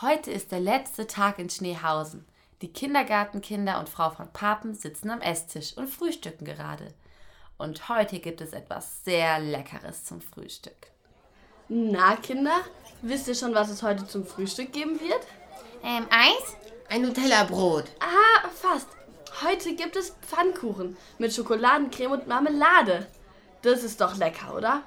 Heute 0.00 0.32
ist 0.32 0.50
der 0.50 0.58
letzte 0.58 1.06
Tag 1.06 1.38
in 1.38 1.48
Schneehausen. 1.48 2.26
Die 2.62 2.72
Kindergartenkinder 2.72 3.78
und 3.78 3.88
Frau 3.88 4.10
von 4.10 4.28
Papen 4.32 4.74
sitzen 4.74 5.08
am 5.08 5.20
Esstisch 5.20 5.76
und 5.76 5.88
frühstücken 5.88 6.44
gerade. 6.44 6.92
Und 7.58 7.88
heute 7.88 8.18
gibt 8.18 8.40
es 8.40 8.52
etwas 8.52 9.04
sehr 9.04 9.38
Leckeres 9.38 10.04
zum 10.04 10.20
Frühstück. 10.20 10.88
Na, 11.68 12.16
Kinder, 12.16 12.56
wisst 13.02 13.28
ihr 13.28 13.36
schon, 13.36 13.54
was 13.54 13.70
es 13.70 13.84
heute 13.84 14.04
zum 14.04 14.26
Frühstück 14.26 14.72
geben 14.72 14.98
wird? 14.98 15.20
Ähm, 15.84 16.06
Eis? 16.10 16.56
Ein 16.88 17.02
Nutella-Brot. 17.02 17.84
Ah, 18.00 18.48
fast. 18.48 18.88
Heute 19.44 19.76
gibt 19.76 19.94
es 19.94 20.16
Pfannkuchen 20.22 20.96
mit 21.18 21.32
Schokoladencreme 21.32 22.14
und 22.14 22.26
Marmelade. 22.26 23.06
Das 23.62 23.84
ist 23.84 24.00
doch 24.00 24.16
lecker, 24.16 24.56
oder? 24.56 24.82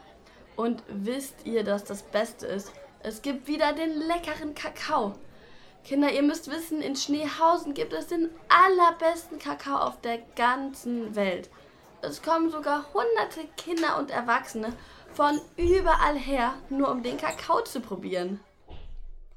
Und 0.57 0.83
wisst 0.89 1.45
ihr, 1.45 1.63
dass 1.63 1.85
das 1.85 2.03
Beste 2.03 2.45
ist? 2.47 2.73
Es 3.01 3.21
gibt 3.21 3.47
wieder 3.47 3.73
den 3.73 3.99
leckeren 3.99 4.55
Kakao. 4.55 5.15
Kinder, 5.83 6.11
ihr 6.11 6.23
müsst 6.23 6.51
wissen, 6.51 6.81
in 6.81 6.95
Schneehausen 6.95 7.73
gibt 7.73 7.93
es 7.93 8.07
den 8.07 8.29
allerbesten 8.49 9.39
Kakao 9.39 9.77
auf 9.77 10.01
der 10.01 10.17
ganzen 10.35 11.15
Welt. 11.15 11.49
Es 12.01 12.21
kommen 12.21 12.51
sogar 12.51 12.85
hunderte 12.93 13.47
Kinder 13.55 13.97
und 13.97 14.11
Erwachsene 14.11 14.73
von 15.13 15.39
überall 15.55 16.17
her, 16.17 16.55
nur 16.69 16.91
um 16.91 17.03
den 17.03 17.17
Kakao 17.17 17.61
zu 17.61 17.79
probieren. 17.79 18.39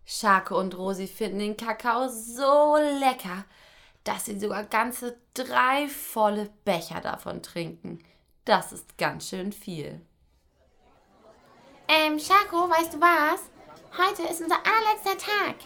Schake 0.05 0.57
und 0.57 0.77
Rosi 0.77 1.07
finden 1.07 1.39
den 1.39 1.57
Kakao 1.57 2.09
so 2.09 2.77
lecker, 2.77 3.45
dass 4.05 4.25
sie 4.25 4.39
sogar 4.41 4.65
ganze 4.65 5.17
drei 5.35 5.87
volle 5.89 6.51
Becher 6.65 7.01
davon 7.01 7.43
trinken. 7.43 8.03
Das 8.45 8.73
ist 8.73 8.99
ganz 8.99 9.29
schön 9.29 9.53
viel. 9.53 10.01
Ähm, 11.93 12.21
Schako, 12.21 12.71
weißt 12.71 12.95
du 12.95 13.01
was? 13.01 13.41
Heute 13.99 14.23
ist 14.31 14.41
unser 14.41 14.59
allerletzter 14.65 15.19
Tag. 15.19 15.57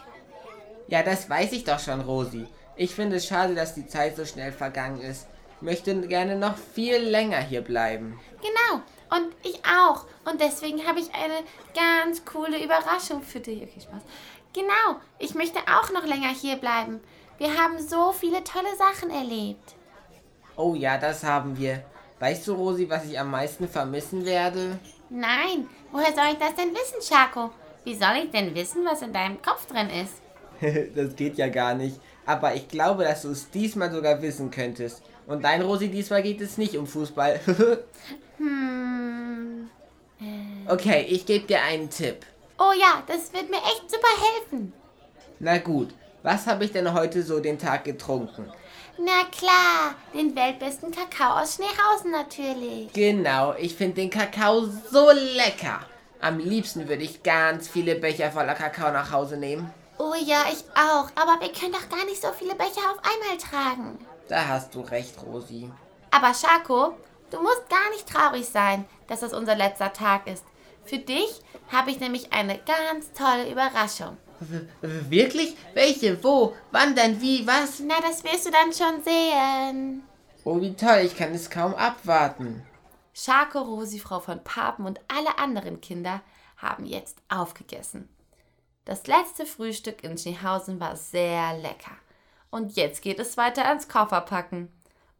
Ja, 0.88 1.02
das 1.02 1.28
weiß 1.28 1.52
ich 1.52 1.64
doch 1.64 1.78
schon, 1.78 2.00
Rosi. 2.00 2.46
Ich 2.76 2.94
finde 2.94 3.16
es 3.16 3.26
schade, 3.26 3.54
dass 3.54 3.74
die 3.74 3.86
Zeit 3.86 4.16
so 4.16 4.24
schnell 4.24 4.50
vergangen 4.50 5.02
ist. 5.02 5.26
Möchte 5.60 5.94
gerne 6.08 6.36
noch 6.36 6.56
viel 6.56 6.96
länger 6.96 7.40
hier 7.40 7.60
bleiben. 7.60 8.18
Genau. 8.40 8.82
Und 9.14 9.34
ich 9.42 9.60
auch. 9.66 10.06
Und 10.24 10.40
deswegen 10.40 10.86
habe 10.86 10.98
ich 10.98 11.14
eine 11.14 11.42
ganz 11.74 12.24
coole 12.24 12.64
Überraschung 12.64 13.22
für 13.22 13.40
dich. 13.40 13.62
Okay, 13.62 13.82
Spaß. 13.82 14.02
Genau. 14.54 15.00
Ich 15.18 15.34
möchte 15.34 15.58
auch 15.58 15.90
noch 15.92 16.06
länger 16.06 16.30
hier 16.30 16.56
bleiben. 16.56 17.02
Wir 17.36 17.58
haben 17.60 17.78
so 17.78 18.12
viele 18.12 18.42
tolle 18.44 18.74
Sachen 18.78 19.10
erlebt. 19.10 19.74
Oh 20.56 20.74
ja, 20.74 20.96
das 20.96 21.22
haben 21.22 21.58
wir. 21.58 21.84
Weißt 22.24 22.48
du, 22.48 22.54
Rosi, 22.54 22.88
was 22.88 23.04
ich 23.04 23.20
am 23.20 23.30
meisten 23.30 23.68
vermissen 23.68 24.24
werde? 24.24 24.78
Nein. 25.10 25.68
Woher 25.92 26.14
soll 26.14 26.32
ich 26.32 26.38
das 26.38 26.54
denn 26.54 26.72
wissen, 26.72 27.02
Schako? 27.06 27.50
Wie 27.84 27.94
soll 27.94 28.24
ich 28.24 28.30
denn 28.30 28.54
wissen, 28.54 28.82
was 28.86 29.02
in 29.02 29.12
deinem 29.12 29.42
Kopf 29.42 29.66
drin 29.66 29.90
ist? 29.90 30.22
das 30.96 31.14
geht 31.16 31.36
ja 31.36 31.48
gar 31.48 31.74
nicht. 31.74 32.00
Aber 32.24 32.54
ich 32.54 32.66
glaube, 32.66 33.04
dass 33.04 33.20
du 33.20 33.28
es 33.28 33.50
diesmal 33.50 33.92
sogar 33.92 34.22
wissen 34.22 34.50
könntest. 34.50 35.02
Und 35.26 35.44
dein 35.44 35.60
Rosi, 35.60 35.90
diesmal 35.90 36.22
geht 36.22 36.40
es 36.40 36.56
nicht 36.56 36.78
um 36.78 36.86
Fußball. 36.86 37.40
hm. 38.38 39.68
Okay, 40.66 41.04
ich 41.06 41.26
gebe 41.26 41.46
dir 41.46 41.60
einen 41.60 41.90
Tipp. 41.90 42.24
Oh 42.58 42.72
ja, 42.74 43.02
das 43.06 43.34
wird 43.34 43.50
mir 43.50 43.58
echt 43.58 43.90
super 43.90 44.48
helfen. 44.48 44.72
Na 45.40 45.58
gut, 45.58 45.92
was 46.24 46.46
habe 46.46 46.64
ich 46.64 46.72
denn 46.72 46.92
heute 46.94 47.22
so 47.22 47.38
den 47.38 47.58
Tag 47.58 47.84
getrunken? 47.84 48.50
Na 48.96 49.24
klar, 49.30 49.94
den 50.14 50.34
weltbesten 50.34 50.90
Kakao 50.90 51.40
aus 51.40 51.56
Schneehausen 51.56 52.10
natürlich. 52.10 52.92
Genau, 52.94 53.54
ich 53.58 53.74
finde 53.74 53.96
den 53.96 54.10
Kakao 54.10 54.66
so 54.90 55.10
lecker. 55.10 55.80
Am 56.20 56.38
liebsten 56.38 56.88
würde 56.88 57.02
ich 57.02 57.22
ganz 57.22 57.68
viele 57.68 57.96
Becher 57.96 58.32
voller 58.32 58.54
Kakao 58.54 58.90
nach 58.90 59.12
Hause 59.12 59.36
nehmen. 59.36 59.72
Oh 59.98 60.14
ja, 60.24 60.44
ich 60.50 60.64
auch. 60.74 61.10
Aber 61.14 61.40
wir 61.40 61.52
können 61.52 61.72
doch 61.72 61.88
gar 61.90 62.06
nicht 62.06 62.22
so 62.22 62.28
viele 62.32 62.54
Becher 62.54 62.90
auf 62.90 63.00
einmal 63.02 63.36
tragen. 63.36 63.98
Da 64.28 64.48
hast 64.48 64.74
du 64.74 64.80
recht, 64.80 65.14
Rosi. 65.22 65.70
Aber 66.10 66.32
Schako, 66.32 66.96
du 67.30 67.42
musst 67.42 67.68
gar 67.68 67.90
nicht 67.90 68.08
traurig 68.08 68.46
sein, 68.46 68.86
dass 69.08 69.20
das 69.20 69.34
unser 69.34 69.56
letzter 69.56 69.92
Tag 69.92 70.26
ist. 70.26 70.44
Für 70.86 70.98
dich 70.98 71.42
habe 71.70 71.90
ich 71.90 72.00
nämlich 72.00 72.32
eine 72.32 72.58
ganz 72.58 73.12
tolle 73.12 73.50
Überraschung. 73.50 74.16
Wirklich? 74.80 75.56
Welche? 75.74 76.22
Wo? 76.22 76.54
Wann 76.70 76.94
denn? 76.94 77.20
Wie? 77.20 77.46
Was? 77.46 77.80
Na, 77.80 78.00
das 78.00 78.24
wirst 78.24 78.46
du 78.46 78.50
dann 78.50 78.72
schon 78.72 79.02
sehen. 79.02 80.02
Oh, 80.44 80.60
wie 80.60 80.74
toll. 80.74 81.02
Ich 81.04 81.16
kann 81.16 81.32
es 81.32 81.50
kaum 81.50 81.74
abwarten. 81.74 82.62
Schako, 83.14 83.60
Rosi, 83.60 83.98
Frau 83.98 84.20
von 84.20 84.42
Papen 84.42 84.86
und 84.86 85.00
alle 85.08 85.38
anderen 85.38 85.80
Kinder 85.80 86.20
haben 86.56 86.84
jetzt 86.84 87.18
aufgegessen. 87.28 88.08
Das 88.84 89.06
letzte 89.06 89.46
Frühstück 89.46 90.04
in 90.04 90.18
Schneehausen 90.18 90.80
war 90.80 90.96
sehr 90.96 91.56
lecker. 91.58 91.96
Und 92.50 92.76
jetzt 92.76 93.02
geht 93.02 93.18
es 93.18 93.36
weiter 93.36 93.66
ans 93.66 93.88
Kofferpacken. 93.88 94.68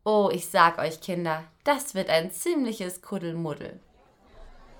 Oh, 0.04 0.28
ich 0.30 0.48
sag 0.48 0.78
euch 0.78 1.00
Kinder, 1.00 1.44
das 1.64 1.94
wird 1.94 2.10
ein 2.10 2.30
ziemliches 2.30 3.00
Kuddelmuddel. 3.00 3.80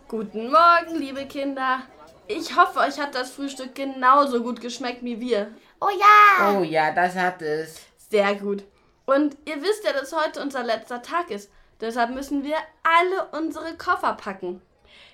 Guten 0.06 0.50
Morgen, 0.52 0.96
liebe 0.96 1.24
Kinder. 1.26 1.82
Ich 2.26 2.56
hoffe, 2.56 2.78
euch 2.80 2.98
hat 2.98 3.14
das 3.14 3.30
Frühstück 3.30 3.74
genauso 3.74 4.42
gut 4.42 4.60
geschmeckt 4.60 5.02
wie 5.02 5.20
wir. 5.20 5.50
Oh 5.80 5.90
ja! 5.90 6.56
Oh 6.58 6.62
ja, 6.62 6.90
das 6.92 7.14
hat 7.14 7.42
es. 7.42 7.82
Sehr 8.10 8.34
gut. 8.36 8.64
Und 9.04 9.36
ihr 9.44 9.60
wisst 9.62 9.84
ja, 9.84 9.92
dass 9.92 10.14
heute 10.14 10.40
unser 10.40 10.62
letzter 10.62 11.02
Tag 11.02 11.30
ist. 11.30 11.50
Deshalb 11.80 12.10
müssen 12.10 12.42
wir 12.42 12.56
alle 12.82 13.28
unsere 13.38 13.76
Koffer 13.76 14.14
packen. 14.14 14.62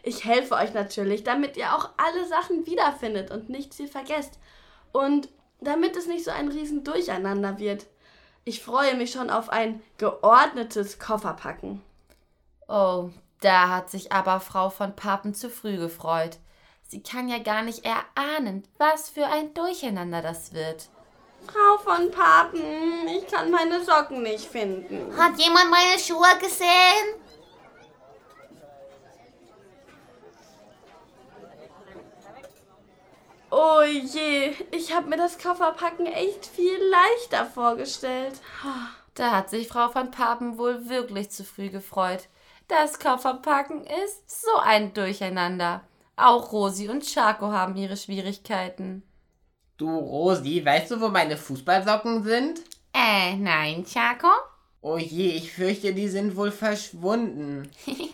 Ich 0.02 0.24
helfe 0.24 0.54
euch 0.54 0.72
natürlich, 0.72 1.24
damit 1.24 1.56
ihr 1.56 1.74
auch 1.74 1.90
alle 1.96 2.26
Sachen 2.26 2.66
wiederfindet 2.66 3.30
und 3.32 3.48
nichts 3.50 3.76
hier 3.76 3.88
vergesst. 3.88 4.38
Und 4.92 5.28
damit 5.60 5.96
es 5.96 6.06
nicht 6.06 6.24
so 6.24 6.30
ein 6.30 6.48
riesen 6.48 6.84
Durcheinander 6.84 7.58
wird. 7.58 7.86
Ich 8.44 8.62
freue 8.62 8.94
mich 8.94 9.10
schon 9.10 9.30
auf 9.30 9.50
ein 9.50 9.82
geordnetes 9.98 10.98
Kofferpacken. 10.98 11.82
Oh, 12.68 13.10
da 13.40 13.68
hat 13.68 13.90
sich 13.90 14.12
aber 14.12 14.38
Frau 14.40 14.70
von 14.70 14.94
Papen 14.94 15.34
zu 15.34 15.50
früh 15.50 15.76
gefreut. 15.76 16.38
Sie 16.90 17.04
kann 17.04 17.28
ja 17.28 17.38
gar 17.38 17.62
nicht 17.62 17.84
erahnen, 17.84 18.66
was 18.76 19.08
für 19.08 19.24
ein 19.24 19.54
Durcheinander 19.54 20.22
das 20.22 20.52
wird. 20.52 20.88
Frau 21.46 21.78
von 21.78 22.10
Papen, 22.10 23.06
ich 23.06 23.28
kann 23.28 23.48
meine 23.52 23.84
Socken 23.84 24.24
nicht 24.24 24.44
finden. 24.44 25.16
Hat 25.16 25.38
jemand 25.38 25.70
meine 25.70 26.00
Schuhe 26.00 26.36
gesehen? 26.40 27.14
Oh 33.52 33.82
je, 33.82 34.56
ich 34.72 34.92
habe 34.92 35.10
mir 35.10 35.16
das 35.16 35.38
Kofferpacken 35.38 36.06
echt 36.06 36.44
viel 36.44 36.76
leichter 36.90 37.46
vorgestellt. 37.46 38.40
Da 39.14 39.30
hat 39.30 39.48
sich 39.48 39.68
Frau 39.68 39.90
von 39.90 40.10
Papen 40.10 40.58
wohl 40.58 40.88
wirklich 40.88 41.30
zu 41.30 41.44
früh 41.44 41.68
gefreut. 41.68 42.26
Das 42.66 42.98
Kofferpacken 42.98 43.86
ist 44.04 44.42
so 44.42 44.56
ein 44.58 44.92
Durcheinander. 44.92 45.82
Auch 46.20 46.52
Rosi 46.52 46.88
und 46.88 47.04
Schako 47.04 47.52
haben 47.52 47.76
ihre 47.76 47.96
Schwierigkeiten. 47.96 49.02
Du, 49.76 49.88
Rosi, 49.98 50.64
weißt 50.64 50.90
du, 50.90 51.00
wo 51.00 51.08
meine 51.08 51.36
Fußballsocken 51.36 52.22
sind? 52.22 52.60
Äh, 52.92 53.36
nein, 53.36 53.86
Schako? 53.86 54.28
Oh 54.82 54.98
je, 54.98 55.30
ich 55.30 55.52
fürchte, 55.52 55.94
die 55.94 56.08
sind 56.08 56.36
wohl 56.36 56.52
verschwunden. 56.52 57.70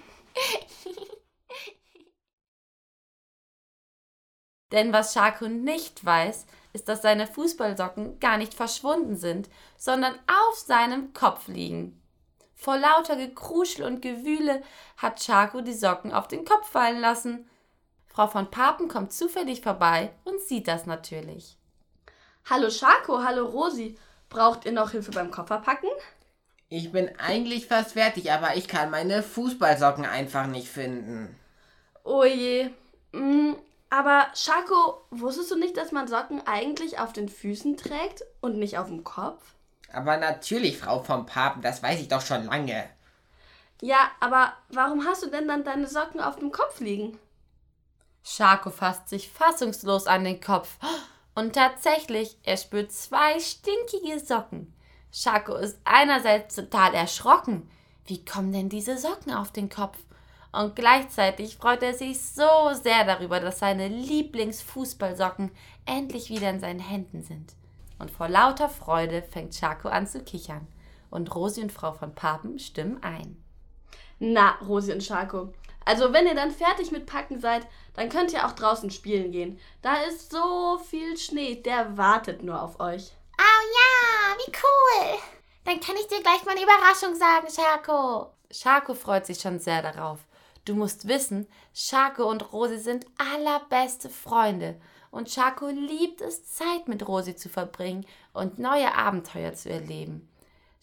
Denn 4.73 4.93
was 4.93 5.15
Schako 5.15 5.49
nicht 5.49 6.05
weiß, 6.05 6.47
ist, 6.73 6.89
dass 6.89 7.03
seine 7.03 7.27
Fußballsocken 7.27 8.21
gar 8.21 8.37
nicht 8.37 8.55
verschwunden 8.55 9.17
sind, 9.17 9.49
sondern 9.77 10.15
auf 10.27 10.57
seinem 10.59 11.13
Kopf 11.13 11.49
liegen. 11.49 12.01
Vor 12.55 12.77
lauter 12.77 13.17
Gekruschel 13.17 13.85
und 13.85 14.03
Gewühle 14.03 14.63
hat 14.97 15.23
Schako 15.23 15.61
die 15.61 15.75
Socken 15.75 16.13
auf 16.13 16.29
den 16.29 16.45
Kopf 16.45 16.69
fallen 16.69 17.01
lassen. 17.01 17.49
Frau 18.17 18.29
von 18.29 18.51
Papen 18.51 18.89
kommt 18.89 19.13
zufällig 19.13 19.61
vorbei 19.61 20.11
und 20.25 20.41
sieht 20.41 20.69
das 20.69 20.87
natürlich. 20.87 21.59
Hallo 22.49 22.71
Schako, 22.71 23.23
hallo 23.23 23.45
Rosi. 23.45 23.95
Braucht 24.31 24.65
ihr 24.65 24.73
noch 24.73 24.93
Hilfe 24.93 25.11
beim 25.11 25.31
Kofferpacken? 25.31 25.91
Ich 26.71 26.93
bin 26.93 27.11
eigentlich 27.19 27.67
fast 27.67 27.93
fertig, 27.93 28.33
aber 28.33 28.57
ich 28.57 28.69
kann 28.69 28.91
meine 28.91 29.23
Fußballsocken 29.23 30.07
einfach 30.07 30.47
nicht 30.47 30.69
finden. 30.69 31.37
Oh 32.05 32.25
je. 32.25 32.71
Mm, 33.13 33.53
aber 33.91 34.29
Schako, 34.35 35.03
wusstest 35.11 35.51
du 35.51 35.59
nicht, 35.59 35.77
dass 35.77 35.93
man 35.93 36.09
Socken 36.09 36.41
eigentlich 36.47 36.99
auf 36.99 37.13
den 37.13 37.29
Füßen 37.29 37.77
trägt 37.77 38.25
und 38.41 38.57
nicht 38.57 38.79
auf 38.79 38.87
dem 38.87 39.05
Kopf? 39.05 39.45
Aber 39.93 40.17
natürlich, 40.17 40.79
Frau 40.79 41.03
vom 41.03 41.27
Papen, 41.27 41.61
das 41.61 41.83
weiß 41.83 42.01
ich 42.01 42.09
doch 42.09 42.23
schon 42.23 42.47
lange. 42.47 42.89
Ja, 43.83 44.11
aber 44.21 44.55
warum 44.71 45.05
hast 45.05 45.23
du 45.23 45.27
denn 45.27 45.47
dann 45.47 45.65
deine 45.65 45.87
Socken 45.87 46.23
auf 46.23 46.37
dem 46.37 46.51
Kopf 46.51 46.81
liegen? 46.81 47.19
Schako 48.29 48.71
fasst 48.71 49.09
sich 49.09 49.31
fassungslos 49.31 50.09
an 50.09 50.25
den 50.25 50.41
Kopf. 50.41 50.79
Und 51.37 51.55
tatsächlich, 51.55 52.37
er 52.43 52.57
spürt 52.57 52.91
zwei 52.91 53.39
stinkige 53.39 54.19
Socken. 54.19 54.75
Schako 55.13 55.55
ist 55.55 55.79
einerseits 55.85 56.57
total 56.57 56.93
erschrocken. 56.95 57.71
Wie 58.05 58.25
kommen 58.25 58.53
denn 58.53 58.69
diese 58.69 58.99
Socken 58.99 59.33
auf 59.33 59.53
den 59.53 59.69
Kopf? 59.69 59.97
Und 60.51 60.75
gleichzeitig 60.75 61.57
freut 61.57 61.85
er 61.85 61.95
sich 61.95 62.21
so 62.21 62.73
sehr 62.73 63.05
darüber, 63.05 63.39
dass 63.39 63.61
seine 63.61 63.87
Lieblingsfußballsocken 63.87 65.53
endlich 65.85 66.29
wieder 66.29 66.51
in 66.51 66.61
seinen 66.61 66.81
Händen 66.81 67.23
sind. 67.23 67.55
Und 68.01 68.11
vor 68.11 68.29
lauter 68.29 68.69
Freude 68.69 69.23
fängt 69.23 69.55
Schako 69.55 69.89
an 69.89 70.09
zu 70.09 70.25
kichern. 70.25 70.67
Und 71.11 71.33
Rosi 71.33 71.63
und 71.63 71.73
Frau 71.73 71.93
von 71.93 72.15
Papen 72.15 72.59
stimmen 72.59 73.03
ein. 73.05 73.37
Na, 74.19 74.57
Rosi 74.67 74.93
und 74.93 75.05
Schako. 75.05 75.53
Also, 75.87 76.13
wenn 76.13 76.27
ihr 76.27 76.35
dann 76.35 76.51
fertig 76.51 76.91
mit 76.91 77.07
Packen 77.07 77.41
seid, 77.41 77.67
dann 77.95 78.09
könnt 78.09 78.33
ihr 78.33 78.45
auch 78.45 78.53
draußen 78.53 78.91
spielen 78.91 79.31
gehen. 79.31 79.61
Da 79.83 80.03
ist 80.03 80.33
so 80.33 80.79
viel 80.79 81.17
Schnee, 81.17 81.55
der 81.55 81.97
wartet 81.97 82.43
nur 82.43 82.61
auf 82.61 82.81
euch. 82.81 83.13
Oh 83.39 83.63
ja, 83.73 84.37
wie 84.37 84.53
cool. 84.53 85.19
Dann 85.65 85.79
kann 85.81 85.95
ich 85.97 86.09
dir 86.09 86.21
gleich 86.23 86.45
mal 86.45 86.53
eine 86.53 86.65
Überraschung 86.65 87.15
sagen, 87.15 87.47
Schako. 87.49 88.33
Schako 88.51 88.95
freut 88.95 89.27
sich 89.27 89.39
schon 89.41 89.61
sehr 89.61 89.81
darauf. 89.81 90.19
Du 90.65 90.75
musst 90.75 91.07
wissen, 91.07 91.47
Schako 91.73 92.29
und 92.29 92.53
Rosi 92.53 92.79
sind 92.79 93.07
allerbeste 93.19 94.11
Freunde. 94.11 94.81
Und 95.13 95.31
Schako 95.31 95.69
liebt 95.69 96.21
es, 96.21 96.53
Zeit 96.53 96.89
mit 96.89 97.07
Rosi 97.07 97.37
zu 97.37 97.49
verbringen 97.49 98.05
und 98.33 98.59
neue 98.59 98.93
Abenteuer 98.93 99.55
zu 99.55 99.71
erleben. 99.71 100.29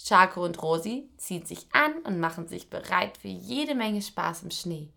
Schako 0.06 0.44
und 0.44 0.62
Rosi 0.62 1.10
ziehen 1.16 1.46
sich 1.46 1.68
an 1.72 1.94
und 2.04 2.20
machen 2.20 2.48
sich 2.48 2.70
bereit 2.70 3.18
für 3.18 3.30
jede 3.30 3.74
Menge 3.74 4.02
Spaß 4.02 4.44
im 4.44 4.52
Schnee. 4.52 4.90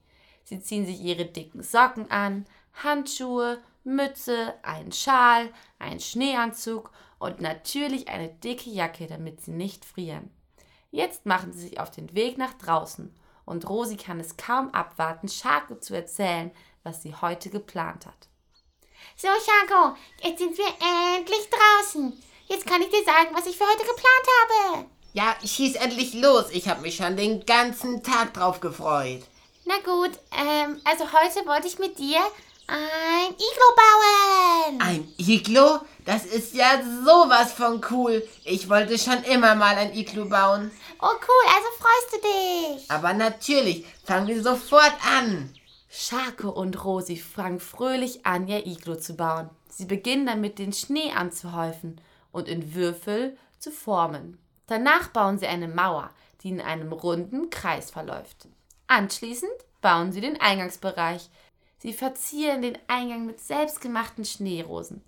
Sie 0.43 0.61
ziehen 0.61 0.85
sich 0.85 1.01
ihre 1.01 1.27
dicken 1.27 1.63
Socken 1.63 2.11
an, 2.11 2.45
Handschuhe, 2.83 3.63
Mütze, 3.85 4.55
einen 4.63 4.91
Schal, 4.91 5.53
einen 5.79 6.01
Schneeanzug 6.01 6.91
und 7.21 7.41
natürlich 7.41 8.09
eine 8.09 8.29
dicke 8.29 8.69
Jacke, 8.69 9.07
damit 9.07 9.43
sie 9.43 9.53
nicht 9.53 9.85
frieren. 9.85 10.31
Jetzt 10.91 11.25
machen 11.25 11.53
sie 11.53 11.69
sich 11.69 11.79
auf 11.79 11.93
den 11.93 12.13
Weg 12.15 12.37
nach 12.37 12.55
draußen 12.55 13.15
und 13.45 13.69
Rosi 13.69 13.97
kann 13.97 14.19
es 14.19 14.37
kaum 14.37 14.71
abwarten, 14.71 15.29
Schako 15.29 15.77
zu 15.77 15.95
erzählen, 15.95 16.51
was 16.83 17.03
sie 17.03 17.15
heute 17.15 17.49
geplant 17.51 18.07
hat. 18.07 18.29
So, 19.17 19.29
Schako, 19.29 19.97
jetzt 20.23 20.41
sind 20.41 20.59
wir 20.59 20.67
endlich 21.17 21.49
draußen. 21.49 22.13
Jetzt 22.49 22.67
kann 22.67 22.83
ich 22.83 22.91
dir 22.91 23.05
sagen, 23.05 23.35
was 23.35 23.47
ich 23.47 23.57
für 23.57 23.65
heute 23.65 23.85
geplant 23.85 24.27
habe. 24.75 24.96
Ja, 25.17 25.35
schieß 25.43 25.77
endlich 25.77 26.13
los. 26.13 26.51
Ich 26.51 26.69
habe 26.69 26.83
mich 26.83 26.97
schon 26.97 27.17
den 27.17 27.47
ganzen 27.47 28.03
Tag 28.03 28.35
drauf 28.35 28.61
gefreut. 28.61 29.23
Na 29.65 29.77
gut, 29.83 30.11
ähm, 30.31 30.79
also 30.85 31.05
heute 31.05 31.47
wollte 31.47 31.69
ich 31.69 31.79
mit 31.79 31.99
dir 31.99 32.19
ein 32.67 33.31
Iglo 33.31 33.69
bauen. 33.77 34.81
Ein 34.83 35.09
Iglo? 35.17 35.79
Das 36.05 36.27
ist 36.27 36.53
ja 36.55 36.83
sowas 37.03 37.55
von 37.55 37.83
cool. 37.91 38.29
Ich 38.45 38.69
wollte 38.69 38.99
schon 38.99 39.23
immer 39.23 39.55
mal 39.55 39.77
ein 39.77 39.95
Iglo 39.95 40.27
bauen. 40.27 40.71
Oh 41.01 41.07
cool, 41.07 41.47
also 41.47 41.69
freust 41.79 42.13
du 42.13 42.77
dich. 42.77 42.91
Aber 42.91 43.15
natürlich, 43.15 43.87
fangen 44.05 44.27
wir 44.27 44.43
sofort 44.43 44.93
an. 45.19 45.51
Schako 45.89 46.51
und 46.51 46.85
Rosi 46.85 47.17
fangen 47.17 47.61
fröhlich 47.61 48.27
an, 48.27 48.49
ihr 48.49 48.67
Iglo 48.67 48.97
zu 48.97 49.15
bauen. 49.15 49.49
Sie 49.71 49.87
beginnen 49.87 50.27
damit, 50.27 50.59
den 50.59 50.75
Schnee 50.75 51.11
anzuhäufen 51.13 52.03
und 52.33 52.49
in 52.49 52.75
Würfel 52.75 53.39
zu 53.59 53.71
formen. 53.71 54.39
Danach 54.67 55.09
bauen 55.09 55.39
sie 55.39 55.47
eine 55.47 55.69
Mauer, 55.69 56.11
die 56.43 56.49
in 56.49 56.61
einem 56.61 56.93
runden 56.93 57.51
Kreis 57.51 57.91
verläuft. 57.91 58.49
Anschließend 58.89 59.53
bauen 59.81 60.13
sie 60.13 60.21
den 60.21 60.41
Eingangsbereich. 60.41 61.29
Sie 61.79 61.93
verzieren 61.93 62.63
den 62.63 62.79
Eingang 62.89 63.27
mit 63.27 63.41
selbstgemachten 63.41 64.25
Schneerosen. 64.25 65.03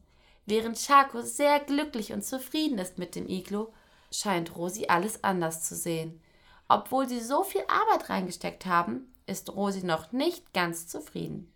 Während 0.47 0.79
Schako 0.79 1.23
sehr 1.23 1.61
glücklich 1.61 2.13
und 2.13 2.25
zufrieden 2.25 2.79
ist 2.79 2.99
mit 2.99 3.15
dem 3.15 3.29
Iglo, 3.29 3.73
scheint 4.11 4.57
Rosi 4.57 4.87
alles 4.89 5.23
anders 5.23 5.65
zu 5.65 5.75
sehen. 5.75 6.21
Obwohl 6.69 7.09
sie 7.09 7.21
so 7.21 7.43
viel 7.43 7.63
Arbeit 7.69 8.09
reingesteckt 8.11 8.67
haben, 8.67 9.13
ist 9.27 9.55
Rosi 9.55 9.85
noch 9.85 10.13
nicht 10.13 10.53
ganz 10.55 10.87
zufrieden. 10.87 11.53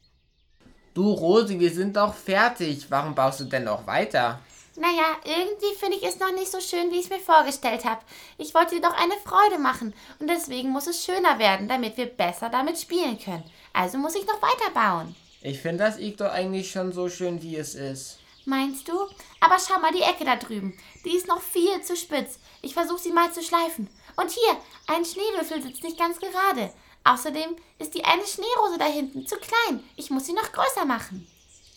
Du, 0.94 1.10
Rosi, 1.10 1.58
wir 1.58 1.70
sind 1.70 1.96
doch 1.96 2.14
fertig. 2.14 2.90
Warum 2.90 3.14
baust 3.14 3.40
du 3.40 3.44
denn 3.44 3.64
noch 3.64 3.86
weiter? 3.86 4.40
Naja, 4.76 5.16
irgendwie 5.24 5.74
finde 5.78 5.98
ich 5.98 6.04
es 6.04 6.18
noch 6.18 6.32
nicht 6.32 6.50
so 6.50 6.58
schön, 6.60 6.90
wie 6.90 6.98
ich 6.98 7.04
es 7.04 7.10
mir 7.10 7.20
vorgestellt 7.20 7.84
habe. 7.84 8.00
Ich 8.38 8.54
wollte 8.54 8.74
dir 8.74 8.80
doch 8.80 8.96
eine 8.96 9.16
Freude 9.24 9.58
machen 9.58 9.92
und 10.18 10.28
deswegen 10.28 10.70
muss 10.70 10.86
es 10.86 11.04
schöner 11.04 11.38
werden, 11.38 11.68
damit 11.68 11.98
wir 11.98 12.06
besser 12.06 12.48
damit 12.48 12.78
spielen 12.78 13.18
können. 13.18 13.44
Also 13.74 13.98
muss 13.98 14.14
ich 14.14 14.26
noch 14.26 14.40
weiterbauen. 14.40 15.14
Ich 15.42 15.60
finde 15.60 15.84
das 15.84 15.98
Iglo 15.98 16.28
eigentlich 16.28 16.70
schon 16.70 16.92
so 16.92 17.08
schön, 17.08 17.42
wie 17.42 17.56
es 17.56 17.74
ist. 17.74 18.18
Meinst 18.44 18.88
du? 18.88 18.94
Aber 19.40 19.58
schau 19.58 19.78
mal 19.78 19.92
die 19.92 20.02
Ecke 20.02 20.24
da 20.24 20.36
drüben. 20.36 20.76
Die 21.04 21.16
ist 21.16 21.28
noch 21.28 21.40
viel 21.40 21.80
zu 21.82 21.94
spitz. 21.94 22.38
Ich 22.62 22.74
versuche 22.74 23.00
sie 23.00 23.12
mal 23.12 23.32
zu 23.32 23.42
schleifen. 23.42 23.88
Und 24.16 24.30
hier, 24.30 24.56
ein 24.86 25.04
Schneewürfel 25.04 25.62
sitzt 25.62 25.82
nicht 25.82 25.98
ganz 25.98 26.18
gerade. 26.18 26.72
Außerdem 27.04 27.56
ist 27.78 27.94
die 27.94 28.04
eine 28.04 28.26
Schneerose 28.26 28.78
da 28.78 28.86
hinten 28.86 29.26
zu 29.26 29.36
klein. 29.36 29.84
Ich 29.96 30.10
muss 30.10 30.26
sie 30.26 30.32
noch 30.32 30.50
größer 30.50 30.84
machen. 30.84 31.26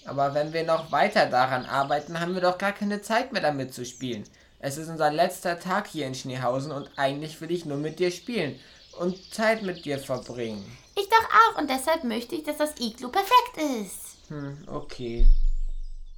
Aber 0.05 0.33
wenn 0.33 0.53
wir 0.53 0.63
noch 0.63 0.91
weiter 0.91 1.25
daran 1.25 1.65
arbeiten, 1.65 2.19
haben 2.19 2.35
wir 2.35 2.41
doch 2.41 2.57
gar 2.57 2.71
keine 2.71 3.01
Zeit 3.01 3.33
mehr 3.33 3.41
damit 3.41 3.73
zu 3.73 3.85
spielen. 3.85 4.23
Es 4.59 4.77
ist 4.77 4.89
unser 4.89 5.11
letzter 5.11 5.59
Tag 5.59 5.87
hier 5.87 6.07
in 6.07 6.15
Schneehausen 6.15 6.71
und 6.71 6.89
eigentlich 6.95 7.39
will 7.41 7.51
ich 7.51 7.65
nur 7.65 7.77
mit 7.77 7.99
dir 7.99 8.11
spielen 8.11 8.59
und 8.99 9.33
Zeit 9.33 9.63
mit 9.63 9.85
dir 9.85 9.99
verbringen. 9.99 10.65
Ich 10.95 11.09
doch 11.09 11.25
auch 11.29 11.59
und 11.59 11.69
deshalb 11.69 12.03
möchte 12.03 12.35
ich, 12.35 12.43
dass 12.43 12.57
das 12.57 12.79
Iglu 12.79 13.09
perfekt 13.09 13.57
ist. 13.57 14.29
Hm, 14.29 14.57
okay. 14.67 15.27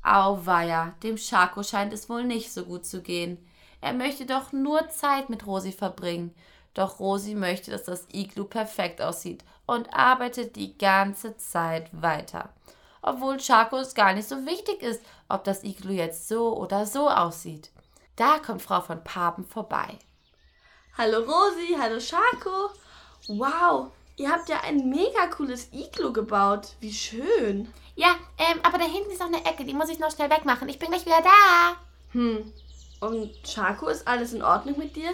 Auweia, 0.03 0.93
dem 1.03 1.17
Schako 1.17 1.63
scheint 1.63 1.91
es 1.93 2.07
wohl 2.09 2.23
nicht 2.23 2.51
so 2.51 2.63
gut 2.63 2.85
zu 2.85 3.01
gehen. 3.01 3.37
Er 3.81 3.93
möchte 3.93 4.25
doch 4.25 4.51
nur 4.51 4.87
Zeit 4.89 5.29
mit 5.29 5.45
Rosi 5.45 5.71
verbringen. 5.71 6.33
Doch 6.73 6.99
Rosi 6.99 7.35
möchte, 7.35 7.71
dass 7.71 7.83
das 7.83 8.05
Iglu 8.13 8.45
perfekt 8.45 9.01
aussieht 9.01 9.43
und 9.65 9.93
arbeitet 9.93 10.55
die 10.55 10.77
ganze 10.77 11.37
Zeit 11.37 11.89
weiter. 11.91 12.53
Obwohl 13.01 13.39
Schako 13.39 13.77
es 13.77 13.95
gar 13.95 14.13
nicht 14.13 14.27
so 14.27 14.45
wichtig 14.45 14.81
ist, 14.81 15.01
ob 15.29 15.43
das 15.43 15.63
Iglu 15.63 15.91
jetzt 15.91 16.27
so 16.27 16.57
oder 16.57 16.85
so 16.85 17.09
aussieht. 17.09 17.69
Da 18.15 18.39
kommt 18.39 18.61
Frau 18.61 18.81
von 18.81 19.03
Papen 19.03 19.45
vorbei. 19.45 19.99
Hallo 20.97 21.19
Rosi, 21.19 21.77
hallo 21.79 21.99
Schako. 21.99 22.71
Wow, 23.27 23.91
ihr 24.15 24.31
habt 24.31 24.49
ja 24.49 24.61
ein 24.61 24.89
mega 24.89 25.27
cooles 25.27 25.71
Iglo 25.71 26.11
gebaut. 26.11 26.69
Wie 26.79 26.93
schön. 26.93 27.71
Ja, 27.95 28.15
ähm, 28.37 28.59
aber 28.63 28.77
da 28.77 28.85
hinten 28.85 29.11
ist 29.11 29.19
noch 29.19 29.27
eine 29.27 29.45
Ecke, 29.45 29.65
die 29.65 29.73
muss 29.73 29.89
ich 29.89 29.99
noch 29.99 30.11
schnell 30.11 30.29
wegmachen. 30.29 30.69
Ich 30.69 30.79
bin 30.79 30.89
gleich 30.89 31.05
wieder 31.05 31.21
da. 31.21 31.75
Hm. 32.13 32.51
Und 32.99 33.31
Schako, 33.47 33.87
ist 33.87 34.07
alles 34.07 34.33
in 34.33 34.41
Ordnung 34.41 34.77
mit 34.77 34.95
dir? 34.95 35.11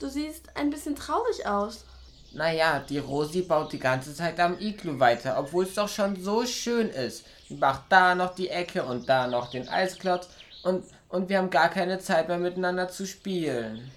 Du 0.00 0.08
siehst 0.08 0.56
ein 0.56 0.70
bisschen 0.70 0.96
traurig 0.96 1.46
aus. 1.46 1.84
Naja, 2.32 2.80
die 2.80 2.98
Rosi 2.98 3.42
baut 3.42 3.72
die 3.72 3.78
ganze 3.78 4.14
Zeit 4.14 4.38
am 4.38 4.58
Iglu 4.60 4.98
weiter, 5.00 5.36
obwohl 5.38 5.64
es 5.64 5.74
doch 5.74 5.88
schon 5.88 6.22
so 6.22 6.44
schön 6.44 6.90
ist. 6.90 7.24
Sie 7.48 7.54
macht 7.54 7.84
da 7.88 8.14
noch 8.14 8.34
die 8.34 8.48
Ecke 8.48 8.84
und 8.84 9.08
da 9.08 9.26
noch 9.26 9.50
den 9.50 9.68
Eisklotz 9.68 10.28
und, 10.62 10.84
und 11.08 11.28
wir 11.28 11.38
haben 11.38 11.50
gar 11.50 11.70
keine 11.70 11.98
Zeit 11.98 12.28
mehr 12.28 12.38
miteinander 12.38 12.88
zu 12.88 13.06
spielen. 13.06 13.90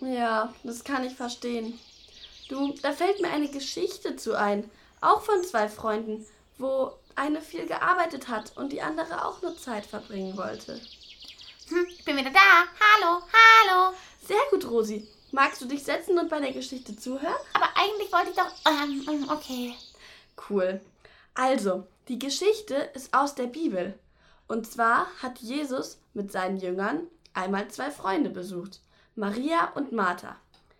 Ja, 0.00 0.52
das 0.64 0.82
kann 0.82 1.04
ich 1.04 1.14
verstehen. 1.14 1.78
Du, 2.48 2.74
da 2.82 2.92
fällt 2.92 3.20
mir 3.20 3.30
eine 3.30 3.48
Geschichte 3.48 4.16
zu 4.16 4.36
ein, 4.36 4.68
auch 5.00 5.22
von 5.22 5.44
zwei 5.44 5.68
Freunden, 5.68 6.24
wo 6.56 6.92
eine 7.14 7.40
viel 7.40 7.66
gearbeitet 7.66 8.28
hat 8.28 8.56
und 8.56 8.72
die 8.72 8.82
andere 8.82 9.24
auch 9.24 9.42
nur 9.42 9.56
Zeit 9.56 9.86
verbringen 9.86 10.36
wollte. 10.36 10.80
Hm, 11.68 11.86
ich 11.88 12.04
bin 12.04 12.16
wieder 12.16 12.30
da. 12.30 12.64
Hallo, 12.80 13.22
hallo. 13.32 13.94
Sehr 14.26 14.40
gut, 14.50 14.68
Rosi. 14.68 15.06
Magst 15.30 15.60
du 15.60 15.66
dich 15.66 15.84
setzen 15.84 16.18
und 16.18 16.30
bei 16.30 16.40
der 16.40 16.52
Geschichte 16.52 16.96
zuhören? 16.96 17.34
Aber 17.52 17.68
eigentlich 17.76 18.12
wollte 18.12 18.30
ich 18.30 18.36
doch. 18.36 18.50
Ähm, 18.66 19.28
okay. 19.30 19.74
Cool. 20.48 20.80
Also, 21.34 21.86
die 22.08 22.18
Geschichte 22.18 22.74
ist 22.94 23.14
aus 23.14 23.34
der 23.34 23.46
Bibel. 23.46 23.98
Und 24.46 24.66
zwar 24.66 25.06
hat 25.22 25.38
Jesus 25.40 26.00
mit 26.14 26.32
seinen 26.32 26.56
Jüngern 26.56 27.06
einmal 27.34 27.68
zwei 27.68 27.90
Freunde 27.90 28.30
besucht, 28.30 28.80
Maria 29.14 29.72
und 29.74 29.92
Martha. 29.92 30.36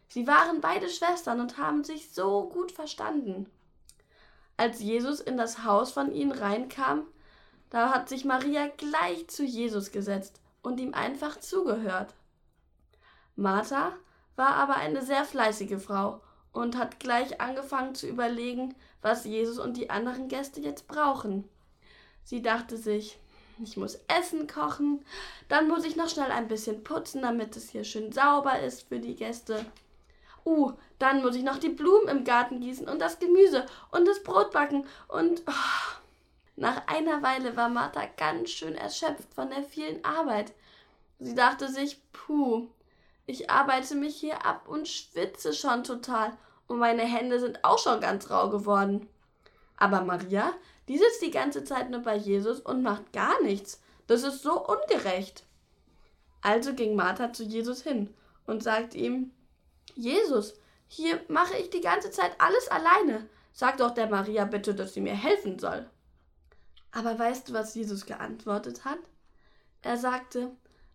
Sie 0.09 0.27
waren 0.27 0.63
beide 0.63 0.89
Schwestern 0.89 1.41
und 1.41 1.59
haben 1.59 1.85
sich 1.85 2.13
so 2.13 2.49
gut 2.49 2.73
verstanden. 2.73 3.47
Als 4.57 4.81
Jesus 4.81 5.21
in 5.21 5.37
das 5.37 5.65
Haus 5.65 5.93
von 5.93 6.11
ihnen 6.11 6.33
reinkam, 6.33 7.03
da 7.69 7.91
hat 7.91 8.09
sich 8.09 8.25
Maria 8.25 8.69
gleich 8.69 9.29
zu 9.29 9.45
Jesus 9.45 9.93
gesetzt 9.93 10.41
und 10.63 10.81
ihm 10.81 10.95
einfach 10.95 11.39
zugehört. 11.39 12.15
Martha 13.37 13.93
war 14.39 14.55
aber 14.55 14.77
eine 14.77 15.03
sehr 15.03 15.25
fleißige 15.25 15.83
Frau 15.83 16.21
und 16.53 16.79
hat 16.79 17.01
gleich 17.01 17.41
angefangen 17.41 17.95
zu 17.95 18.07
überlegen, 18.07 18.75
was 19.03 19.25
Jesus 19.25 19.59
und 19.59 19.77
die 19.77 19.91
anderen 19.91 20.29
Gäste 20.29 20.61
jetzt 20.61 20.89
brauchen. 20.89 21.49
Sie 22.25 22.41
dachte 22.41 22.77
sich, 22.77 23.19
ich 23.63 23.77
muss 23.77 23.99
Essen 24.07 24.47
kochen, 24.47 25.05
dann 25.49 25.69
muss 25.69 25.85
ich 25.85 25.97
noch 25.97 26.09
schnell 26.09 26.31
ein 26.31 26.49
bisschen 26.49 26.85
putzen, 26.85 27.23
damit 27.23 27.57
es 27.57 27.71
hier 27.71 27.85
schön 27.85 28.13
sauber 28.13 28.61
ist 28.61 28.89
für 28.89 29.01
die 29.01 29.17
Gäste. 29.17 29.67
Uh, 30.45 30.73
dann 30.99 31.21
muss 31.21 31.35
ich 31.35 31.43
noch 31.43 31.59
die 31.59 31.69
Blumen 31.69 32.09
im 32.09 32.25
Garten 32.25 32.61
gießen 32.61 32.89
und 32.89 33.01
das 33.01 33.19
Gemüse 33.19 33.67
und 33.91 34.07
das 34.07 34.23
Brot 34.23 34.53
backen 34.53 34.87
und 35.09 35.43
oh. 35.47 35.99
nach 36.57 36.87
einer 36.87 37.23
Weile 37.23 37.57
war 37.57 37.69
Martha 37.69 38.07
ganz 38.17 38.51
schön 38.51 38.75
erschöpft 38.75 39.35
von 39.35 39.51
der 39.51 39.65
vielen 39.65 40.05
Arbeit. 40.05 40.53
Sie 41.19 41.35
dachte 41.35 41.69
sich, 41.69 42.01
puh, 42.13 42.69
ich 43.29 43.51
arbeite 43.51 43.95
mich 43.95 44.17
hier 44.17 44.47
ab 44.47 44.67
und 44.67 44.89
schwitze 44.89 45.53
schon 45.53 45.85
total 45.85 46.33
und 46.67 46.79
meine 46.79 47.03
Hände 47.03 47.39
sind 47.39 47.63
auch 47.63 47.79
schon 47.79 48.01
ganz 48.01 48.31
rau 48.31 48.49
geworden. 48.49 49.07
Aber 49.77 50.01
Maria, 50.01 50.55
die 50.89 50.97
sitzt 50.97 51.21
die 51.21 51.31
ganze 51.31 51.63
Zeit 51.63 51.91
nur 51.91 52.01
bei 52.01 52.17
Jesus 52.17 52.59
und 52.59 52.83
macht 52.83 53.13
gar 53.13 53.41
nichts. 53.43 53.83
Das 54.07 54.23
ist 54.23 54.43
so 54.43 54.67
ungerecht. 54.67 55.45
Also 56.41 56.73
ging 56.73 56.97
Martha 56.97 57.31
zu 57.35 57.45
Jesus 57.45 57.83
hin 57.83 58.15
und 58.47 58.63
sagte 58.63 58.97
ihm, 58.97 59.31
Jesus, 59.95 60.55
hier 60.87 61.21
mache 61.29 61.59
ich 61.59 61.69
die 61.69 61.83
ganze 61.83 62.11
Zeit 62.11 62.33
alles 62.39 62.69
alleine. 62.69 63.29
Sag 63.53 63.77
doch 63.77 63.91
der 63.91 64.09
Maria 64.09 64.47
bitte, 64.47 64.75
dass 64.75 64.95
sie 64.95 65.03
mir 65.03 65.15
helfen 65.15 65.59
soll. 65.59 65.85
Aber 66.93 67.19
weißt 67.19 67.51
du, 67.51 67.53
was 67.53 67.75
Jesus 67.75 68.07
geantwortet 68.07 68.87
hat? 68.87 69.01
Er 69.83 69.99
sagte, 69.99 70.51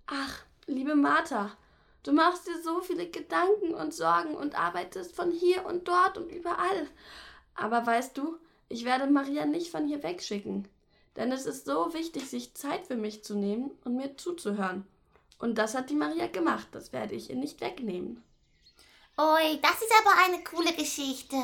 ach, 0.08 0.40
liebe 0.66 0.96
Martha, 0.96 1.52
du 2.04 2.12
machst 2.12 2.48
dir 2.48 2.62
so 2.62 2.82
viele 2.82 3.10
Gedanken 3.10 3.74
und 3.74 3.94
Sorgen 3.94 4.36
und 4.36 4.58
arbeitest 4.58 5.16
von 5.16 5.32
hier 5.32 5.66
und 5.66 5.88
dort 5.88 6.18
und 6.18 6.32
überall. 6.32 6.88
Aber 7.56 7.86
weißt 7.86 8.18
du, 8.18 8.38
ich 8.70 8.86
werde 8.86 9.08
Maria 9.08 9.46
nicht 9.46 9.72
von 9.72 9.88
hier 9.88 10.04
wegschicken. 10.04 10.68
Denn 11.16 11.32
es 11.32 11.46
ist 11.46 11.66
so 11.66 11.94
wichtig, 11.94 12.30
sich 12.30 12.54
Zeit 12.56 12.88
für 12.88 12.96
mich 12.96 13.24
zu 13.24 13.36
nehmen 13.36 13.72
und 13.84 13.96
mir 13.96 14.18
zuzuhören. 14.18 14.86
Und 15.40 15.58
das 15.58 15.76
hat 15.76 15.90
die 15.90 15.96
Maria 15.96 16.28
gemacht, 16.28 16.68
das 16.72 16.94
werde 16.94 17.16
ich 17.16 17.30
ihr 17.30 17.36
nicht 17.36 17.62
wegnehmen. 17.62 18.24
Ui, 19.18 19.60
das 19.62 19.82
ist 19.82 19.94
aber 20.02 20.26
eine 20.26 20.44
coole 20.44 20.74
Geschichte. 20.74 21.36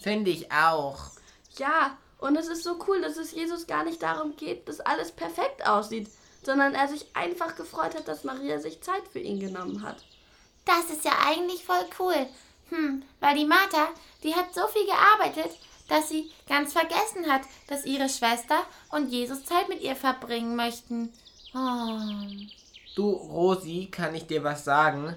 Finde 0.00 0.30
ich 0.30 0.50
auch. 0.50 1.10
Ja, 1.58 1.98
und 2.18 2.36
es 2.36 2.48
ist 2.48 2.64
so 2.64 2.78
cool, 2.88 3.02
dass 3.02 3.18
es 3.18 3.32
Jesus 3.32 3.66
gar 3.66 3.84
nicht 3.84 4.02
darum 4.02 4.36
geht, 4.36 4.68
dass 4.68 4.80
alles 4.80 5.12
perfekt 5.12 5.66
aussieht, 5.66 6.08
sondern 6.46 6.74
er 6.74 6.88
sich 6.88 7.06
einfach 7.14 7.56
gefreut 7.56 7.94
hat, 7.94 8.08
dass 8.08 8.24
Maria 8.24 8.58
sich 8.58 8.82
Zeit 8.82 9.02
für 9.10 9.18
ihn 9.18 9.40
genommen 9.40 9.82
hat. 9.82 10.04
Das 10.64 10.90
ist 10.90 11.04
ja 11.04 11.12
eigentlich 11.26 11.64
voll 11.64 11.84
cool. 11.98 12.26
Hm, 12.70 13.02
weil 13.20 13.36
die 13.36 13.44
Martha, 13.44 13.88
die 14.22 14.34
hat 14.34 14.54
so 14.54 14.66
viel 14.68 14.86
gearbeitet, 14.86 15.50
dass 15.88 16.08
sie 16.08 16.30
ganz 16.48 16.72
vergessen 16.72 17.30
hat, 17.30 17.42
dass 17.66 17.84
ihre 17.84 18.08
Schwester 18.08 18.64
und 18.90 19.10
Jesus 19.10 19.44
Zeit 19.44 19.68
mit 19.68 19.82
ihr 19.82 19.96
verbringen 19.96 20.56
möchten. 20.56 21.12
Oh. 21.54 22.00
Du, 22.96 23.10
Rosi, 23.10 23.88
kann 23.90 24.14
ich 24.14 24.26
dir 24.26 24.42
was 24.44 24.64
sagen? 24.64 25.14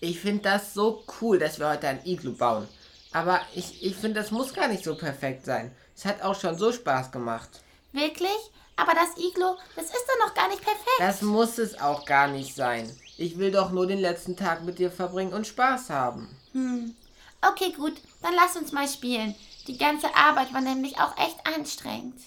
Ich 0.00 0.20
finde 0.20 0.42
das 0.44 0.74
so 0.74 1.04
cool, 1.20 1.38
dass 1.38 1.58
wir 1.58 1.68
heute 1.68 1.88
ein 1.88 2.04
Iglu 2.04 2.32
bauen. 2.32 2.68
Aber 3.12 3.40
ich, 3.54 3.82
ich 3.82 3.96
finde, 3.96 4.20
das 4.20 4.30
muss 4.30 4.54
gar 4.54 4.68
nicht 4.68 4.84
so 4.84 4.94
perfekt 4.94 5.44
sein. 5.44 5.74
Es 5.94 6.04
hat 6.04 6.22
auch 6.22 6.38
schon 6.38 6.58
so 6.58 6.72
Spaß 6.72 7.10
gemacht. 7.10 7.48
Wirklich? 7.92 8.36
Aber 8.76 8.92
das 8.92 9.16
Iglo, 9.16 9.56
das 9.74 9.86
ist 9.86 10.04
doch 10.06 10.26
noch 10.26 10.34
gar 10.34 10.48
nicht 10.48 10.62
perfekt. 10.62 10.98
Das 10.98 11.22
muss 11.22 11.58
es 11.58 11.80
auch 11.80 12.04
gar 12.04 12.28
nicht 12.28 12.54
sein. 12.54 12.94
Ich 13.16 13.38
will 13.38 13.50
doch 13.50 13.70
nur 13.70 13.86
den 13.86 13.98
letzten 13.98 14.36
Tag 14.36 14.64
mit 14.64 14.78
dir 14.78 14.90
verbringen 14.90 15.32
und 15.32 15.46
Spaß 15.46 15.90
haben. 15.90 16.36
Hm. 16.52 16.94
Okay, 17.40 17.72
gut, 17.72 17.94
dann 18.22 18.34
lass 18.34 18.56
uns 18.56 18.72
mal 18.72 18.88
spielen. 18.88 19.34
Die 19.66 19.78
ganze 19.78 20.14
Arbeit 20.14 20.52
war 20.52 20.60
nämlich 20.60 20.98
auch 20.98 21.16
echt 21.16 21.38
anstrengend. 21.46 22.20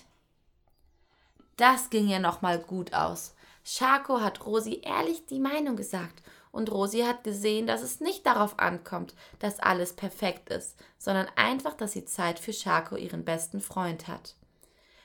Das 1.57 1.89
ging 1.89 2.07
ja 2.07 2.19
noch 2.19 2.41
mal 2.41 2.57
gut 2.57 2.93
aus. 2.93 3.33
Schako 3.63 4.21
hat 4.21 4.45
Rosi 4.45 4.81
ehrlich 4.83 5.25
die 5.27 5.39
Meinung 5.39 5.75
gesagt 5.75 6.23
und 6.51 6.71
Rosi 6.71 7.01
hat 7.01 7.23
gesehen, 7.23 7.67
dass 7.67 7.81
es 7.81 7.99
nicht 7.99 8.25
darauf 8.25 8.57
ankommt, 8.57 9.13
dass 9.39 9.59
alles 9.59 9.93
perfekt 9.93 10.49
ist, 10.49 10.75
sondern 10.97 11.27
einfach, 11.35 11.75
dass 11.75 11.91
sie 11.91 12.05
Zeit 12.05 12.39
für 12.39 12.53
Schako, 12.53 12.95
ihren 12.95 13.25
besten 13.25 13.61
Freund, 13.61 14.07
hat. 14.07 14.35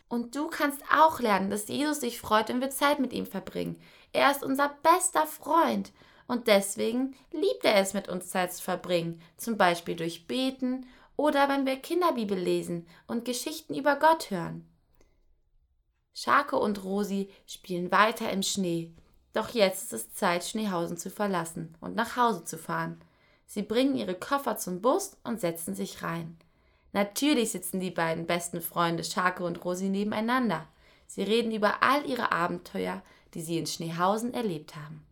Und 0.08 0.37
du 0.37 0.49
kannst 0.49 0.82
auch 0.92 1.20
lernen, 1.20 1.50
dass 1.50 1.68
Jesus 1.68 2.00
sich 2.00 2.20
freut, 2.20 2.49
wenn 2.49 2.61
wir 2.61 2.70
Zeit 2.70 3.00
mit 3.00 3.12
ihm 3.12 3.26
verbringen. 3.26 3.80
Er 4.12 4.30
ist 4.30 4.44
unser 4.44 4.68
bester 4.82 5.26
Freund. 5.26 5.92
Und 6.26 6.46
deswegen 6.46 7.14
liebt 7.32 7.64
er 7.64 7.76
es, 7.76 7.94
mit 7.94 8.08
uns 8.08 8.28
Zeit 8.28 8.52
zu 8.52 8.62
verbringen, 8.62 9.20
zum 9.37 9.56
Beispiel 9.56 9.96
durch 9.96 10.26
Beten 10.26 10.87
oder 11.16 11.49
wenn 11.49 11.66
wir 11.66 11.76
Kinderbibel 11.76 12.38
lesen 12.38 12.87
und 13.06 13.25
Geschichten 13.25 13.75
über 13.75 13.96
Gott 13.96 14.30
hören. 14.30 14.66
Schako 16.14 16.58
und 16.58 16.82
Rosi 16.84 17.28
spielen 17.46 17.90
weiter 17.90 18.30
im 18.30 18.42
Schnee, 18.42 18.94
doch 19.34 19.50
jetzt 19.50 19.82
ist 19.82 19.92
es 19.92 20.14
Zeit, 20.14 20.44
Schneehausen 20.44 20.96
zu 20.96 21.11
verlassen 21.11 21.76
und 21.80 21.96
nach 21.96 22.16
Hause 22.16 22.44
zu 22.44 22.56
fahren. 22.56 23.00
Sie 23.46 23.62
bringen 23.62 23.96
ihre 23.96 24.14
Koffer 24.14 24.56
zum 24.56 24.80
Bus 24.80 25.16
und 25.25 25.40
setzen 25.40 25.75
sich 25.75 26.02
rein. 26.02 26.38
Natürlich 26.95 27.51
sitzen 27.51 27.81
die 27.81 27.91
beiden 27.91 28.25
besten 28.25 28.63
Freunde 28.63 29.03
Schake 29.03 29.45
und 29.45 29.65
Rosi 29.65 29.89
nebeneinander. 29.89 30.67
Sie 31.09 31.25
reden 31.25 31.51
über 31.51 31.83
all 31.83 32.07
ihre 32.07 32.31
Abenteuer, 32.31 33.03
die 33.35 33.43
sie 33.43 33.59
in 33.59 33.67
Schneehausen 33.67 34.33
erlebt 34.33 34.77
haben. 34.77 35.05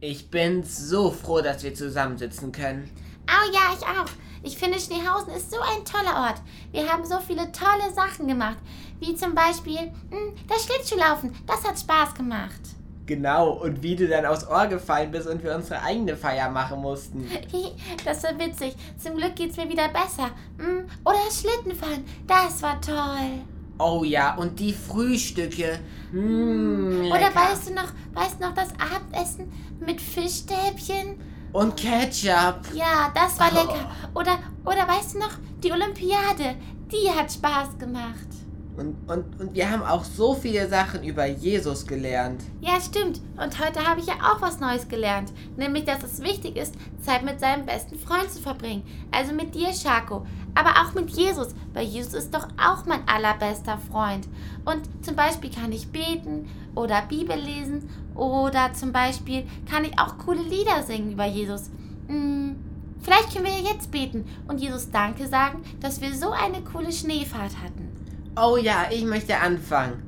Ich 0.00 0.30
bin 0.30 0.62
so 0.64 1.10
froh, 1.10 1.40
dass 1.40 1.62
wir 1.62 1.74
zusammensitzen 1.74 2.52
können. 2.52 2.90
Oh 3.26 3.52
ja, 3.52 3.74
ich 3.74 3.86
auch. 3.86 4.10
Ich 4.42 4.58
finde, 4.58 4.78
Schneehausen 4.78 5.32
ist 5.32 5.50
so 5.50 5.60
ein 5.60 5.84
toller 5.84 6.28
Ort. 6.28 6.42
Wir 6.72 6.92
haben 6.92 7.06
so 7.06 7.20
viele 7.20 7.50
tolle 7.52 7.90
Sachen 7.94 8.28
gemacht. 8.28 8.58
Wie 9.00 9.14
zum 9.14 9.34
Beispiel 9.34 9.80
mh, 10.10 10.10
hm, 10.10 10.34
das 10.46 10.64
Schlittschuhlaufen. 10.64 11.34
Das 11.46 11.64
hat 11.64 11.78
Spaß 11.78 12.14
gemacht. 12.14 12.60
Genau, 13.04 13.50
und 13.50 13.82
wie 13.82 13.96
du 13.96 14.06
dann 14.06 14.24
aufs 14.26 14.46
Ohr 14.46 14.66
gefallen 14.68 15.10
bist 15.10 15.26
und 15.26 15.42
wir 15.42 15.54
unsere 15.56 15.82
eigene 15.82 16.16
Feier 16.16 16.50
machen 16.50 16.80
mussten. 16.80 17.28
Das 18.04 18.22
war 18.24 18.38
witzig. 18.38 18.74
Zum 18.98 19.16
Glück 19.16 19.36
geht's 19.36 19.56
mir 19.56 19.68
wieder 19.68 19.88
besser. 19.88 20.30
Hm, 20.58 20.84
oder 21.04 21.18
Schlittenfahren, 21.30 22.04
das 22.26 22.62
war 22.62 22.80
toll. 22.80 23.42
Oh 23.78 24.04
ja, 24.04 24.34
und 24.36 24.58
die 24.58 24.72
Frühstücke. 24.72 25.78
Mmh, 26.12 27.06
oder 27.08 27.34
weißt 27.34 27.68
du 27.68 27.74
noch, 27.74 27.92
weißt 28.12 28.40
du 28.40 28.46
noch 28.46 28.54
das 28.54 28.70
Abendessen 28.78 29.52
mit 29.80 30.00
Fischstäbchen? 30.00 31.18
Und 31.52 31.76
Ketchup. 31.76 32.60
Ja, 32.74 33.12
das 33.14 33.38
war 33.38 33.50
oh. 33.52 33.60
lecker. 33.60 33.90
Oder, 34.14 34.38
oder 34.64 34.88
weißt 34.88 35.14
du 35.14 35.18
noch, 35.18 35.32
die 35.62 35.72
Olympiade, 35.72 36.56
die 36.90 37.10
hat 37.10 37.32
Spaß 37.32 37.78
gemacht. 37.78 38.28
Und, 38.76 38.96
und, 39.06 39.38
und 39.38 39.54
wir 39.54 39.70
haben 39.70 39.82
auch 39.82 40.02
so 40.02 40.34
viele 40.34 40.66
Sachen 40.66 41.04
über 41.04 41.26
Jesus 41.26 41.86
gelernt. 41.86 42.42
Ja, 42.62 42.80
stimmt. 42.80 43.20
Und 43.36 43.62
heute 43.62 43.86
habe 43.86 44.00
ich 44.00 44.06
ja 44.06 44.14
auch 44.14 44.40
was 44.40 44.60
Neues 44.60 44.88
gelernt. 44.88 45.30
Nämlich, 45.56 45.84
dass 45.84 46.02
es 46.02 46.22
wichtig 46.22 46.56
ist, 46.56 46.74
Zeit 47.02 47.22
mit 47.22 47.38
seinem 47.38 47.66
besten 47.66 47.98
Freund 47.98 48.30
zu 48.30 48.40
verbringen. 48.40 48.82
Also 49.10 49.34
mit 49.34 49.54
dir, 49.54 49.72
Schako. 49.74 50.26
Aber 50.54 50.70
auch 50.70 50.94
mit 50.94 51.10
Jesus. 51.10 51.48
Weil 51.74 51.84
Jesus 51.84 52.14
ist 52.14 52.34
doch 52.34 52.48
auch 52.56 52.86
mein 52.86 53.06
allerbester 53.06 53.78
Freund. 53.90 54.26
Und 54.64 54.82
zum 55.04 55.16
Beispiel 55.16 55.50
kann 55.50 55.72
ich 55.72 55.92
beten 55.92 56.48
oder 56.74 57.02
Bibel 57.02 57.36
lesen. 57.36 57.90
Oder 58.14 58.72
zum 58.72 58.92
Beispiel 58.92 59.44
kann 59.70 59.84
ich 59.84 59.98
auch 59.98 60.16
coole 60.16 60.42
Lieder 60.42 60.82
singen 60.82 61.12
über 61.12 61.26
Jesus. 61.26 61.70
Hm, 62.06 62.56
vielleicht 63.02 63.34
können 63.34 63.44
wir 63.44 63.52
ja 63.52 63.72
jetzt 63.72 63.90
beten 63.90 64.24
und 64.48 64.60
Jesus 64.60 64.90
Danke 64.90 65.28
sagen, 65.28 65.62
dass 65.80 66.00
wir 66.00 66.14
so 66.14 66.30
eine 66.30 66.62
coole 66.62 66.92
Schneefahrt 66.92 67.52
hatten. 67.62 67.91
Oh 68.34 68.56
ja, 68.56 68.86
ich 68.90 69.04
möchte 69.04 69.36
anfangen. 69.36 70.02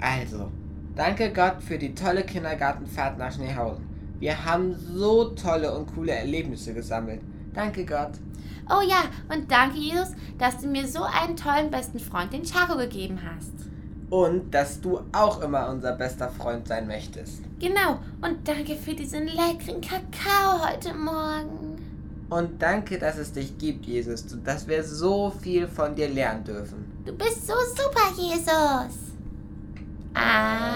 Also, 0.00 0.50
danke 0.96 1.30
Gott 1.34 1.62
für 1.62 1.76
die 1.76 1.94
tolle 1.94 2.24
Kindergartenfahrt 2.24 3.18
nach 3.18 3.30
Schneehausen. 3.30 3.84
Wir 4.18 4.42
haben 4.44 4.74
so 4.74 5.30
tolle 5.30 5.76
und 5.76 5.94
coole 5.94 6.12
Erlebnisse 6.12 6.72
gesammelt. 6.72 7.20
Danke 7.52 7.84
Gott. 7.84 8.12
Oh 8.70 8.80
ja, 8.80 9.02
und 9.28 9.50
danke 9.50 9.76
Jesus, 9.76 10.12
dass 10.38 10.62
du 10.62 10.68
mir 10.68 10.88
so 10.88 11.02
einen 11.02 11.36
tollen 11.36 11.70
besten 11.70 11.98
Freund, 11.98 12.32
den 12.32 12.44
Chaco, 12.44 12.78
gegeben 12.78 13.18
hast. 13.22 13.52
Und 14.08 14.54
dass 14.54 14.80
du 14.80 15.00
auch 15.12 15.42
immer 15.42 15.68
unser 15.68 15.92
bester 15.92 16.30
Freund 16.30 16.66
sein 16.68 16.86
möchtest. 16.86 17.42
Genau, 17.60 17.98
und 18.22 18.48
danke 18.48 18.76
für 18.76 18.94
diesen 18.94 19.26
leckeren 19.26 19.82
Kakao 19.82 20.66
heute 20.66 20.94
Morgen. 20.94 21.71
Und 22.32 22.62
danke, 22.62 22.98
dass 22.98 23.18
es 23.18 23.30
dich 23.34 23.58
gibt, 23.58 23.84
Jesus, 23.84 24.24
dass 24.42 24.66
wir 24.66 24.82
so 24.82 25.28
viel 25.28 25.68
von 25.68 25.94
dir 25.94 26.08
lernen 26.08 26.42
dürfen. 26.44 27.02
Du 27.04 27.12
bist 27.12 27.46
so 27.46 27.52
super, 27.76 28.10
Jesus. 28.16 29.12
Amen. 30.14 30.72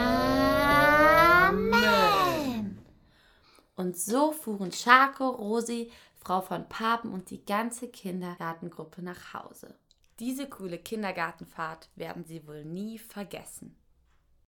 Und 3.74 3.96
so 3.96 4.32
fuhren 4.32 4.70
Schako, 4.70 5.30
Rosi, 5.30 5.90
Frau 6.16 6.42
von 6.42 6.68
Papen 6.68 7.10
und 7.10 7.30
die 7.30 7.42
ganze 7.42 7.88
Kindergartengruppe 7.88 9.00
nach 9.00 9.32
Hause. 9.32 9.74
Diese 10.20 10.50
coole 10.50 10.76
Kindergartenfahrt 10.76 11.88
werden 11.96 12.26
sie 12.26 12.46
wohl 12.46 12.66
nie 12.66 12.98
vergessen. 12.98 13.74